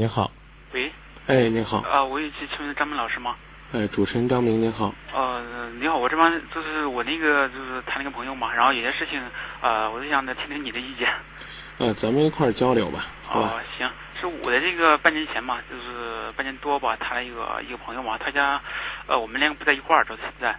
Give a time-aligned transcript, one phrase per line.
[0.00, 0.30] 您好，
[0.72, 0.90] 喂，
[1.26, 3.36] 哎，您好，啊，我也是请问张明老师吗？
[3.74, 9.22] 哎，主持人张明，您好，呃，你好，我这边就是我那个就是谈了个朋友嘛，然后有些事情，
[9.60, 11.12] 呃，我就想再听听你的意见。
[11.76, 13.52] 呃，咱们一块儿交流吧，好吧？
[13.52, 18.58] 哦，行，是我的这个半年前嘛，就是半年多吧，谈了一个一个朋友嘛，他家，
[19.06, 20.56] 呃，我们两个不在一块儿，到现在，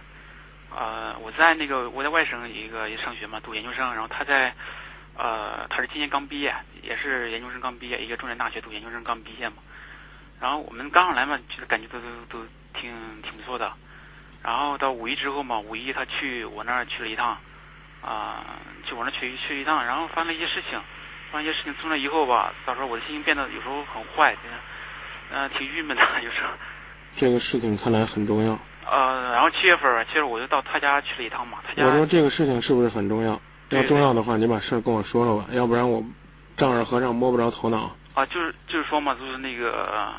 [0.70, 4.54] 呃，我在那个我在外省一个也上学嘛，读研究生，然后他在，
[5.16, 9.56] 呃，他是今年刚毕业，也是研究生刚毕业，一个重点大学读研究生刚毕业嘛，
[10.40, 13.72] 然后我们刚上来嘛，就是感觉都都都挺挺不错的，
[14.42, 17.38] 然后到五一之后嘛，五一他去我那儿去了一趟，
[18.00, 18.44] 啊、
[18.84, 20.80] 去我那儿去去一趟，然后发生了一些事情。
[21.30, 24.36] 发生一些事情从那以后吧，到时候我的心情变得有时候很坏，
[25.30, 26.50] 嗯、呃，挺郁闷的，有时候。
[27.16, 28.52] 这个事情看来很重要。
[28.84, 31.86] 呃，然后七月份儿，其实我就到他家去了一趟嘛，他家。
[31.86, 33.40] 我说这个事情是不是很重要？
[33.72, 36.04] 对要重要的话，你把事儿跟我说说吧，要不然我
[36.56, 37.94] 丈二和尚摸不着头脑。
[38.14, 40.14] 啊，就是就是说嘛，就是那个，呃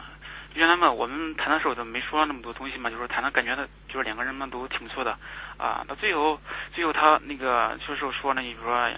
[0.55, 5.17] 原来嘛，我们谈的时候都没说那么多东西嘛，就是谈的感觉的，就是两个人嘛都挺不错的，
[5.57, 6.39] 啊，到最后
[6.73, 8.89] 最后他那个就是说呢，你说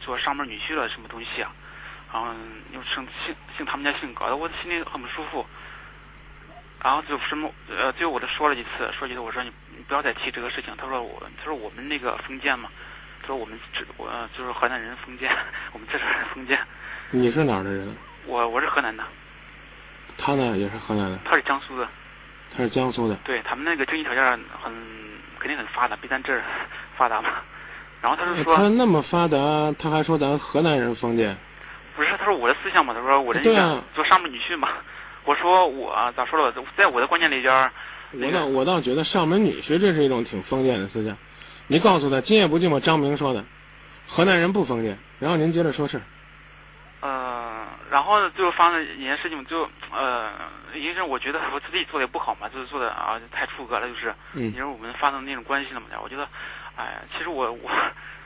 [0.00, 1.52] 做上门女婿了什么东西啊，
[2.12, 2.28] 然后
[2.72, 5.44] 又姓姓姓他们家姓，搞得我心里很不舒服。
[6.82, 10.72] 然后就什么呃，最后我都说了几次，说几次，我说你你不要再提这个事情。
[10.78, 12.97] 他说我，他说我们那个封建嘛，他
[13.28, 15.30] 说我们这我呃就是河南人封建，
[15.74, 16.58] 我们这是封建。
[17.10, 17.94] 你是哪儿的人？
[18.26, 19.04] 我我是河南的，
[20.16, 21.86] 他呢也是河南的，他是江苏的，
[22.56, 23.14] 他是江苏的。
[23.24, 24.24] 对他们那个经济条件
[24.62, 24.72] 很
[25.38, 26.42] 肯定很发达，比咱这儿
[26.96, 27.28] 发达嘛。
[28.00, 29.36] 然后他就说，呃他那么发达，
[29.78, 31.36] 他还说咱河南人封建。
[31.94, 34.70] 不是，他说我的思想嘛，他说我的对啊那个做上门女婿嘛。
[35.24, 37.70] 我说我咋说了，在我的观念里边
[38.12, 41.14] 我倒我倒觉得上门女婿这是一种挺封建的思想。
[41.70, 43.44] 你告诉他，今夜不寂寞，张明说的，
[44.08, 44.98] 河南人不封建。
[45.20, 46.02] 然后您接着说事儿。
[47.00, 50.32] 呃，然后呢，最后发生一件事情，就呃，
[50.74, 56.26] 因为我觉得我自己做的也不好嘛，就是做的啊太出格了，就是，嗯因为我们发生那种关系了嘛，我觉得，
[56.74, 57.70] 哎呀，其实我我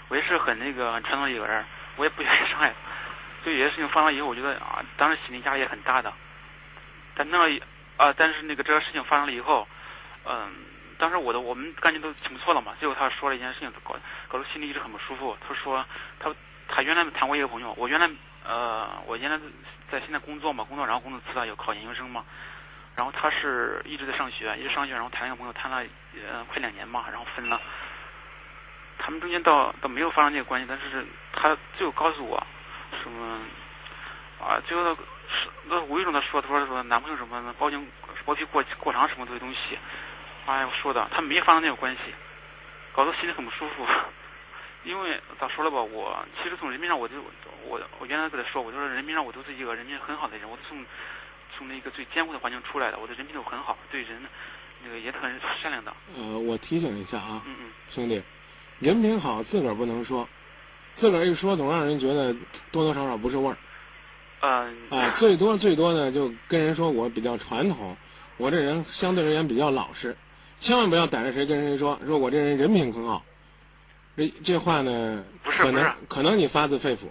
[0.07, 1.65] 我也是很那个很传统的一个人，
[1.97, 2.73] 我也不愿意伤害，
[3.45, 6.13] 就有些事情发生以后，我觉得啊，当时心理压力也很大的，
[7.17, 7.61] 但那
[7.97, 9.67] 啊、但是那个这个事情发生了以后，
[10.25, 10.49] 嗯、
[10.99, 13.97] 当时我的我们感觉都挺不错了嘛，最后他说了一件事情，搞
[14.29, 15.37] 搞得心里一直很不舒服。
[15.47, 15.85] 他说
[16.19, 16.35] 他
[16.69, 18.09] 他原来谈过一个朋友，我原来
[18.45, 19.39] 呃我原来
[19.91, 22.25] 在现在工作嘛，工作然后工作辞了，有考研究生嘛，
[22.97, 25.85] 然后他是一直在上学，一直上学，然后谈一个朋友谈了
[26.29, 27.61] 呃快两年嘛，然后分了。
[28.99, 32.41] 他们中间倒倒没有发生这个关系，但是他最后告诉我
[33.03, 33.41] 什么
[34.41, 35.03] 啊，最后他
[35.65, 37.91] 那无意中他说他说说男朋友什么包茎
[38.25, 39.79] 包皮过过长什么这些东西，
[40.47, 42.01] 哎我说的他没发生那个关系，
[42.93, 43.87] 搞得心里很不舒服。
[44.85, 47.15] 因为咋说了吧，我其实从人民上我就
[47.65, 50.85] 我我原来跟他说，我就说人民上我都是一个人品很好的人，我都从
[51.57, 54.21] 从那个最艰苦的环境出来的，我的人品都很好，对人
[54.83, 55.95] 那个也很善良的。
[56.17, 58.21] 呃，我提醒一下啊，嗯嗯，兄弟，
[58.81, 60.29] 人品好自个儿不能说，
[60.95, 62.35] 自个儿一说总让人觉得
[62.73, 63.57] 多多少少不是味儿。
[64.41, 67.97] 嗯、啊，最多最多呢，就跟人说我比较传统，
[68.37, 70.17] 我这人相对而言比较老实，
[70.63, 73.25] 千万不要逮着谁跟谁说，说我这人人品很好。
[74.17, 77.09] 这这话呢，可能可能你发自肺腑，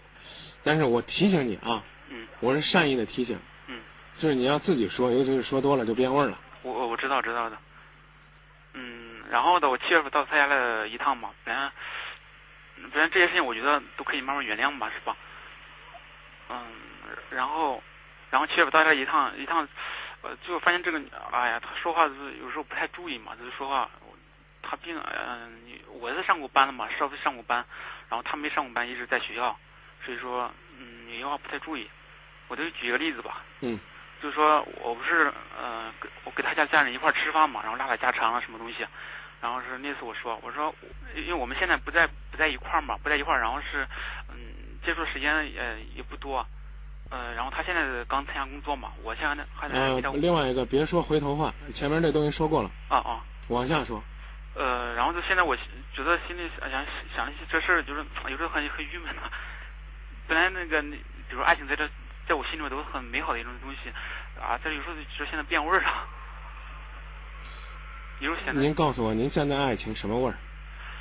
[0.63, 3.77] 但是我提醒你啊，嗯我是善意的提醒，嗯，
[4.17, 6.39] 就是你要自己说，尤其是说多了就变味儿了。
[6.61, 7.57] 我我我知道知道的。
[8.73, 15.17] 嗯，然后呢，我七月份到他家了一趟嘛，反正反正这些事情我觉得都可以慢慢原谅吧，是吧？
[16.49, 16.57] 嗯，
[17.29, 17.83] 然后
[18.29, 19.67] 然后七月份到他家一趟一趟，
[20.21, 21.01] 呃，就发现这个，
[21.31, 23.89] 哎呀，他说话就是有时候不太注意嘛，就是说话，
[24.61, 27.65] 他并嗯、你我是上过班的嘛，稍微上过班，
[28.09, 29.57] 然后他没上过班，一直在学校，
[30.05, 31.89] 所以说嗯，有些话不太注意。
[32.47, 33.79] 我就举一个例子吧，嗯，
[34.21, 38.85] 就是说我不是呃，跟我跟他家家人一块儿吃饭嘛，然后拉拉家常啊什么东西，
[39.41, 40.75] 然后是那次我说我说，
[41.15, 43.87] 因为我们现在不在不在一块儿嘛，不在一块儿，然后是
[44.29, 46.45] 嗯接触时间呃也不多，
[47.11, 53.21] 呃，然后他现在刚参加工作嘛，我现在还在呃另外一个别说回头话，前面这东西说过了，啊啊。
[53.49, 54.01] 往下说。
[54.55, 55.55] 呃，然后就现在我
[55.93, 56.85] 觉得心里想想
[57.15, 59.21] 想这事儿，就是有时候很很郁闷的。
[60.27, 61.85] 本来那个，比如爱情在这，
[62.27, 63.89] 在我心里面都是很美好的一种东西，
[64.41, 66.07] 啊，这有时候就现在变味儿了。
[68.19, 70.35] 比如现在您告诉我，您现在爱情什么味儿？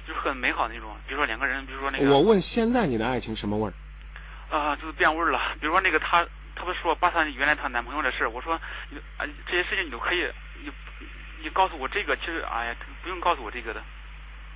[0.09, 3.73] 就是很美好的那种，比如说两个人，比如说那个，我问现在你的爱情什么味儿？
[4.50, 5.41] 啊、就是变味儿了。
[5.61, 8.61] 比如说那个她，她不是说把她原来她男朋友的事儿，我说，
[8.91, 10.26] 你啊这些事情你都可以，
[10.62, 10.70] 你
[11.43, 13.82] 你告诉我这个，其实哎呀，不用告诉我这个的。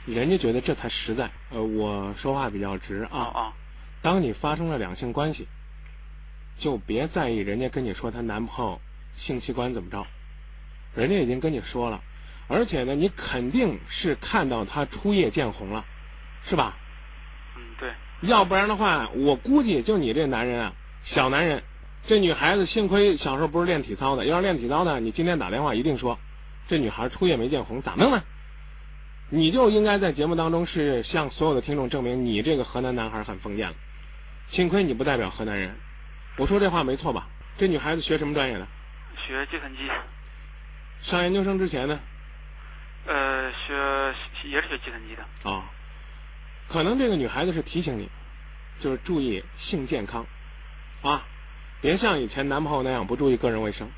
[0.06, 1.30] 人家觉得这才实在。
[1.50, 3.40] 呃，我说话比较直啊啊。
[3.40, 3.52] 啊
[4.02, 5.48] 当你发生了两性关系，
[6.56, 8.80] 就别在意人家跟你说她男朋友
[9.14, 10.06] 性器官怎么着，
[10.94, 12.02] 人家已经跟你说了，
[12.48, 15.84] 而且呢，你肯定是看到他初夜见红了，
[16.42, 16.76] 是吧？
[18.26, 20.72] 要不然的话，我估计就你这男人啊，
[21.02, 21.62] 小男人，
[22.06, 26.18] 这女孩子幸亏小时候不是练体操的，要是练体操的，你今天打电话一定说，
[26.68, 28.22] 这女孩初夜没见红，咋弄呢？
[29.30, 33.74] 你就应该在节目当中是向所有的听众证明你这个河南男孩很封建了。
[34.46, 35.74] 幸亏你不代表河南人，
[36.36, 37.26] 我说这话没错吧？
[37.56, 38.66] 这女孩子学什么专业的？
[39.26, 39.78] 学计算机，
[41.00, 41.98] 上研究生之前呢？
[43.06, 43.74] 呃，学
[44.48, 45.50] 也是学计算机的。
[45.50, 45.64] 啊、
[46.68, 48.08] 可能这个女孩子是提醒你，
[48.80, 50.26] 就是注意性健康，
[51.02, 51.26] 啊，
[51.80, 53.88] 别像以前男朋友那样不注意个人卫生，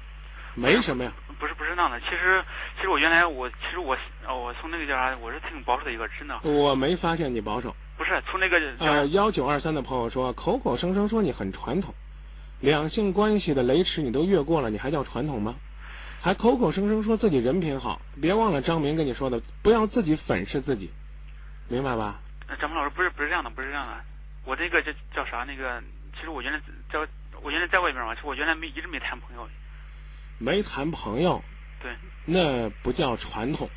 [0.55, 1.13] 没什么呀。
[1.39, 2.43] 不是不是那样的，其实
[2.77, 3.97] 其实我原来我其实我
[4.27, 7.77] 呃我从那个叫啥，我是挺保守的一个，真的我没发现你保守。
[7.99, 11.95] 不是从那个呃，幺九二三的朋友说，口口声声说你很传统，
[12.61, 15.55] 两性关系的雷池你都越过了，你还叫传统吗？
[16.21, 20.91] 还口口声声说自己人品好，别忘了张明跟你说的，不要自己粉饰自己，
[21.69, 22.21] 明白吧？
[22.49, 24.05] 呃张鹏老师不是不是这样的，不是这样的，
[24.45, 25.83] 我这个叫叫啥那个，
[26.15, 26.61] 其实我原来
[26.93, 26.99] 在
[27.43, 29.49] 我原来在外边嘛，其实我原来没一直没谈朋友，
[30.39, 31.43] 没谈朋友，
[31.83, 31.93] 对
[32.25, 33.69] 那不叫传统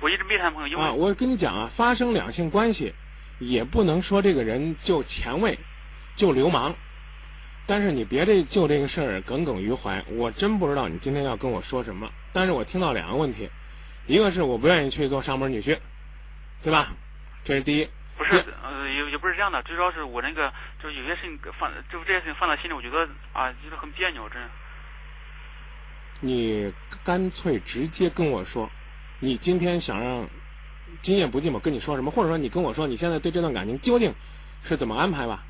[0.00, 0.92] 我一直没谈朋友，因为、啊！
[0.92, 2.94] 我跟你讲啊，发生两性关系，
[3.38, 5.58] 也不能说这个人就前卫，
[6.14, 6.74] 就流氓。
[7.66, 12.10] 但是你别这就这个事儿耿耿于怀，我真不知道你今天要跟我说什么。
[12.32, 13.48] 但是我听到两个问题，
[14.06, 15.78] 一个是我不愿意去做上门女婿，
[16.62, 16.94] 对吧？
[17.42, 17.88] 这是第一。
[18.24, 24.48] 不是呃也也不是这样的，最主要是我那个就是有些事情放就是这些事情放在心里，我觉得啊就是很别扭，真的。
[26.20, 26.72] 你
[27.02, 28.70] 干脆直接跟我说，
[29.18, 30.26] 你今天想让
[31.02, 34.14] 今夜不寂寞跟你说什么，或者说你跟我说你现在对这段感情究竟
[34.62, 35.44] 是怎么安排吧？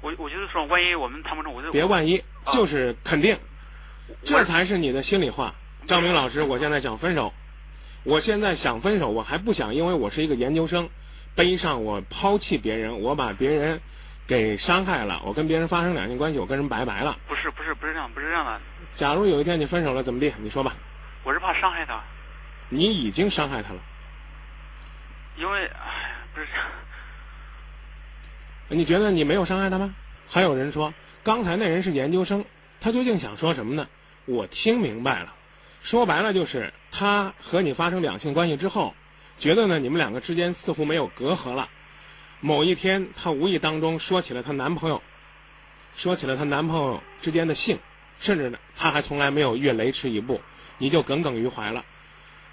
[0.00, 3.36] 我我就是说，万一我们谈不成，我就别万一，就是肯定，
[4.24, 5.54] 这才是你的心里话。
[5.86, 7.32] 张明老师，我现在想分手，
[8.04, 10.88] 我现在想分手，我还不想，因为我是一个研究生，
[11.34, 13.80] 背上我抛弃别人，我把别人
[14.26, 17.18] 给伤害了，我跟别人发生两性关系，我跟人拜拜了。
[17.26, 18.60] 不是不是不是这样，不是这样的，
[18.92, 20.32] 假如有一天你分手了，怎么地？
[20.38, 20.74] 你说吧，
[21.24, 22.02] 我是怕伤害他，
[22.68, 23.80] 你已经伤害他了，
[25.36, 26.66] 因为哎不是这样，
[28.68, 29.94] 你觉得你没有伤害他吗？
[30.28, 30.92] 还有人说，
[31.22, 32.44] 刚才那人是研究生，
[32.80, 33.88] 他究竟想说什么呢？
[34.24, 35.34] 我听明白了，
[35.80, 38.94] 说白了就是他和你发生两性关系之后，
[39.42, 41.68] 觉得呢你们两个之间似乎没有隔阂了。
[42.38, 45.02] 某一天，她无意当中说起了她男朋友，
[45.96, 47.76] 说起了她男朋友之间的性，
[48.20, 50.40] 甚至呢，她还从来没有越雷池一步，
[50.78, 51.84] 你就耿耿于怀了。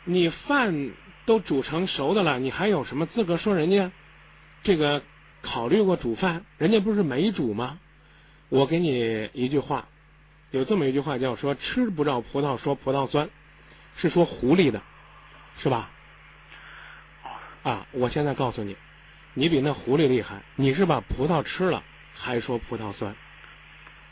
[0.03, 0.91] 你饭
[1.27, 3.91] 都煮成熟的了，你还有什么资格说人家
[4.63, 5.03] 这个
[5.43, 6.43] 考虑过煮饭？
[6.57, 7.77] 人家不是没煮吗？
[8.49, 9.87] 我给你一句话，
[10.49, 13.29] 有这么一句话叫说“吃不着葡萄说葡萄酸”，
[13.95, 14.81] 是说狐狸的，
[15.59, 15.91] 是吧？
[17.63, 18.75] 啊，我现在告诉你，
[19.33, 21.83] 你比那狐狸厉害，你是把葡萄吃了
[22.13, 23.15] 还说葡萄酸，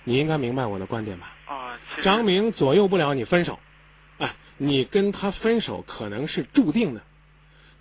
[0.04, 1.34] 你应该明白我的观点吧？
[1.46, 3.60] 啊，张明左右不了你分手，
[4.18, 7.02] 哎，你跟他分手可能是注定的，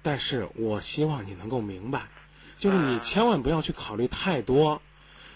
[0.03, 2.03] 但是我希望你能够明白，
[2.59, 4.81] 就是你嗯千万不要去考虑太多，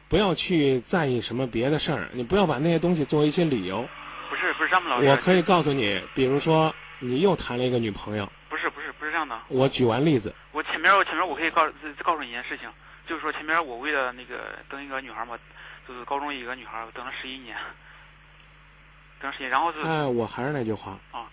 [0.08, 3.88] 不要去在意什么别的事儿，你不要把那些东西作为一些理由。
[4.30, 8.30] 不是不是张鹏老师，我可以告诉你，比如说你又谈了一个女朋友，
[9.20, 12.68] 样的，我举完例子，我前面我前面我可以告再再告诉你一件事情，
[13.06, 15.38] 就是说前面我为了那个等一个女孩嘛，
[15.86, 17.56] 就是高中一个女孩，我等了十一年，
[19.20, 21.28] 等了十一年，然后是哎，我还是那句话，啊，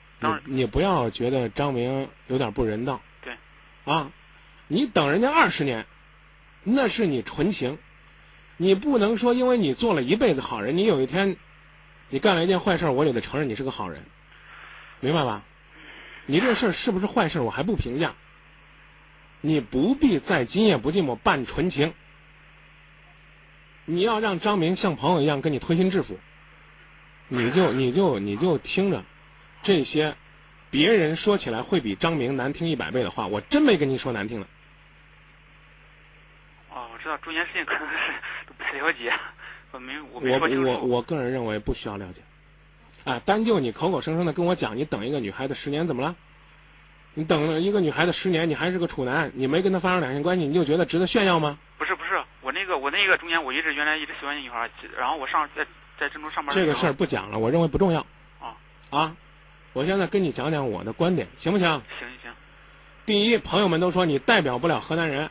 [0.46, 3.02] 你不要觉得张明有点不人道。
[3.22, 3.36] 对。
[3.86, 4.12] 啊，
[4.68, 5.86] 你等人家二十年，
[6.64, 7.78] 那是你纯情，
[8.58, 11.38] 你不能说因为你做了一辈子好人，你有一天
[12.10, 14.04] 你干了一件坏事，我就得承认你是个好人，
[15.00, 15.44] 明白吧？
[16.28, 18.14] 你这事儿是不是坏事儿，我还不评价。
[19.42, 21.94] 你不必在今夜不寂寞扮纯情，
[23.86, 26.20] 你要让张明像朋友一样跟你推心置腹，
[27.30, 29.04] 你就你就你就听着。
[29.62, 30.16] 这些
[30.70, 34.48] 别人说起来会比张明难听一百倍的话，我真没跟你说难听的。
[36.72, 37.98] 哦，我知道中间事情可能是
[38.48, 39.14] 都不太了解，
[39.72, 40.72] 我没我没我。
[40.72, 42.22] 我我个人认为不需要了解。
[43.08, 46.14] 啊，单就你口口声声的跟我讲，你等一个女孩子十年怎么了？
[47.14, 51.58] 你等了一个女孩子十年，你还是个处男，你没跟她发生两性关系，你就觉得值得炫耀吗？
[51.78, 55.66] 不是不是，我那个我那个中间我一直原来一直喜欢那女孩，然后我上在
[55.98, 56.54] 在郑州上班。
[56.54, 58.06] 这个事儿不讲了，我认为不重要。
[58.42, 58.58] 啊
[58.90, 59.16] 啊，
[59.72, 61.82] 我现在跟你讲讲我的观点，行不行行？
[61.98, 62.32] 行行，
[63.06, 65.30] 第一，朋友们都说你代表不了河南人，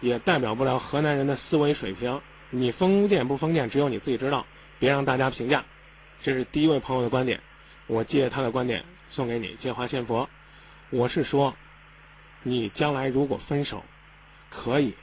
[0.00, 4.46] 也代表不了河南人的思维水平，你封建不封建，只有你自己知道，
[4.78, 5.64] 别让大家评价。
[6.22, 7.40] 这是第一位朋友的观点，
[7.88, 10.30] 我借他的观点送给你，借花献佛。
[10.90, 11.56] 我是说，
[12.44, 13.84] 你将来如果分手，
[14.48, 14.94] 可以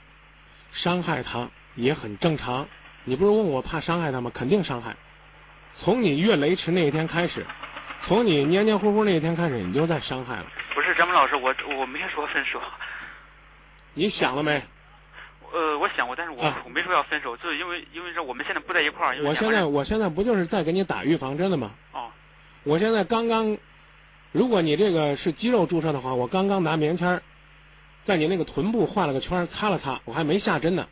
[0.71, 2.65] 伤害他也很正常。
[3.03, 4.31] 你不是问我怕伤害他吗？
[4.33, 4.95] 肯定伤害。
[5.73, 7.45] 从你越雷池那一天开始，
[8.01, 10.45] 从你黏黏糊糊那一天开始，你就在伤害了。
[10.73, 12.61] 不是张明老师，我我没说分手。
[13.93, 14.61] 你想了没？
[15.53, 19.15] 呃，我想过，但是我、啊我没说要分手，就是因为因为这我们现在不在一块儿。
[19.15, 21.71] 因为我现在我现在不就是在给你打预防针的吗？
[21.91, 22.09] 哦
[22.63, 23.57] 我现在刚刚，
[24.31, 27.21] 如果你这个是肌肉注射的话，我刚刚拿棉签儿
[28.01, 30.87] 在你那个臀部画了个圈，擦了擦，我还没下针呢。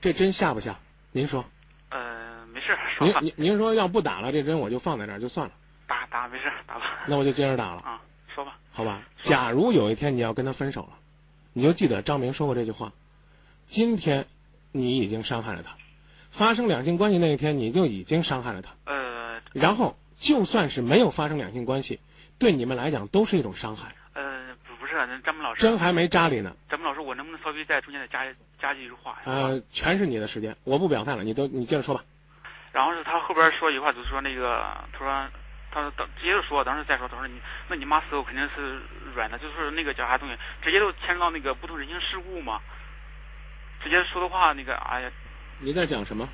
[0.00, 0.78] 这针下不下？
[1.12, 1.44] 您说？
[1.90, 5.52] 呃没事您您您说要不打了这针，我就放在这儿就算了，
[5.86, 8.00] 打打没事打吧那我就接着打了，啊
[8.34, 9.02] 说吧好吧？
[9.20, 10.98] 假如有一天你要跟他分手了，
[11.52, 12.92] 你就记得张明说过这句话：
[13.68, 14.24] 今天
[14.72, 15.76] 你已经伤害了他，
[16.30, 18.72] 发生两性关系那一天你就已经伤害了他。
[18.86, 22.00] 呃然后就算是没有发生两性关系，
[22.38, 23.94] 对你们来讲都是一种伤害。
[24.14, 29.18] 呃不不是那张明老师，针还没扎里呢，张明老师，我能不能稍微在中间再加加几句话呀？
[29.26, 32.02] 呃，全是你的时间，我不表态了，你都你接着说吧。
[32.72, 35.28] 然后是他后边说一句话，就是说那个，他说，
[35.70, 37.34] 他说等直接就说，当时再说，他说你，
[37.68, 38.80] 那你妈死后肯定是
[39.14, 42.60] 软的，就是那个叫啥东西，直接都牵扯到那个不同人情世故嘛。
[43.88, 45.10] 直接说的话，那个，哎呀，
[45.60, 46.28] 你在讲什么？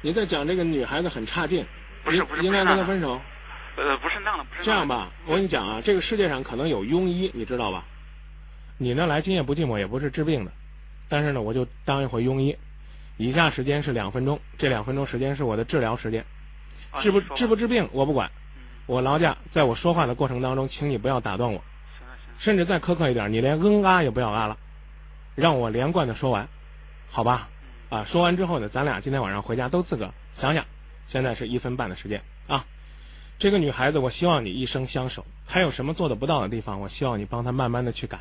[0.00, 1.64] 你在讲这个女孩子很差劲，
[2.02, 3.20] 不是不是应应该跟她分手。
[3.76, 7.84] 呃，不是那样的，不是，这样吧，我跟你讲啊，这个世界上可能有庸医，你知道吧？
[8.76, 10.50] 你呢来今夜不寂寞也不是治病的，
[11.08, 12.56] 但是呢，我就当一回庸医。
[13.16, 16.24] 以下时间是两分钟，这两分钟时间是我的治疗时间。
[16.90, 21.62] 啊治不治不治病我不管，嗯，我劳驾，在我说话的过程当中，请你不要打断我。
[22.36, 24.56] 甚至再苛刻一点，你连嗯啊也不要啊了，
[25.36, 26.48] 让我连贯的说完，
[27.14, 27.48] 好吧？
[27.90, 30.64] 啊，说完之后呢，咱俩今天晚上回家都自个想想。
[31.06, 32.66] 现在是一分半的时间啊，
[33.38, 35.24] 这个女孩子，我希望你一生相守。
[35.46, 38.18] 她有什么做的不到的地方，我希望你帮她慢慢的去改。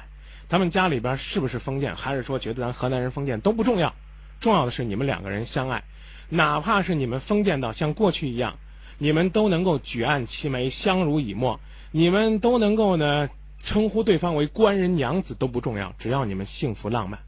[0.47, 3.95] 他们家里边是不是封建，还是说觉得咱河南人封建都不重要，
[4.39, 5.83] 重要的是你们两个人相爱，
[6.29, 8.59] 哪怕是你们封建到像过去一样，
[8.99, 11.59] 你们都能够举案齐眉，相濡以沫，
[11.89, 17.19] 你们都能够呢称呼对方为官人娘子都不重要，只要你们幸福浪漫。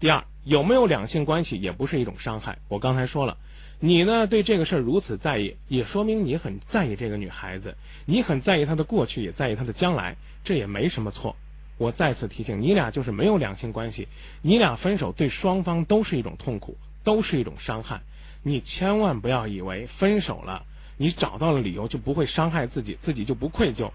[0.00, 2.56] 第二，有没有两性关系也不是一种伤害。
[2.68, 3.36] 我刚才说了，
[3.80, 7.76] 你呢对这个事儿如此在意，也说明你很在意这个女孩子，
[8.06, 11.36] 你很在意她的过去，也在意她的将来，这也没什么错。
[11.76, 14.08] 我再次提醒你俩，就是没有两性关系，
[14.40, 18.00] 你俩分手对双方都是一种痛苦，都是一种伤害。
[18.42, 20.64] 你千万不要以为分手了，
[20.96, 23.90] 你找到了理由就不会伤害自己，自己就不愧疚，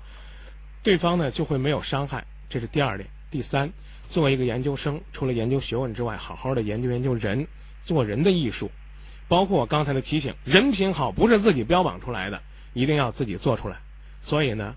[0.83, 2.23] 对方呢就会没有伤害。
[2.47, 3.09] 这是第二点。
[3.31, 3.73] 第三，
[4.09, 7.47] 作为一个研究生，除了研究学问之外，好好的研究研究人，
[7.83, 8.69] 做人的艺术，
[9.27, 12.41] 包括我刚才的提醒，人品好不是自己标榜出来的，
[12.73, 13.81] 一定要自己做出来。
[14.21, 14.75] 所以呢，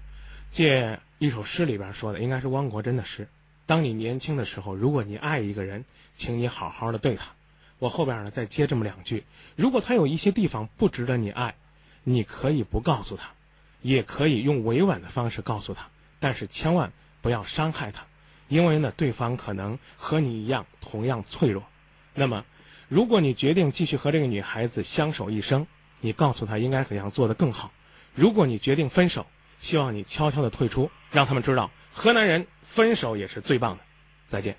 [0.50, 3.28] 借一首诗里边说的，应该是汪国真的诗。
[3.66, 5.84] 当你年轻的时候，如果你爱一个人，
[6.16, 7.26] 请你好好的对他。
[7.78, 11.56] 我后边呢再接这么两句：如果他有一些地方不值得你爱，
[12.04, 13.32] 你可以不告诉他，
[13.82, 15.88] 也可以用委婉的方式告诉他，
[16.20, 18.06] 但是千万不要伤害他，
[18.48, 21.62] 因为呢，对方可能和你一样同样脆弱。
[22.14, 22.44] 那么，
[22.88, 25.66] 如果你决定继续和这个女孩子相守一生，
[26.00, 27.72] 你告诉她应该怎样做得更好。
[28.14, 29.26] 如果你决定分手，
[29.58, 33.82] 希望你悄悄地退出，让他们知道河南人分手也是最棒的。
[34.26, 34.56] 再见。